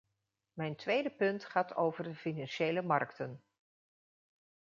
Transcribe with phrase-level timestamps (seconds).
[0.53, 3.43] Mijn tweede punt gaat over de financiële markten.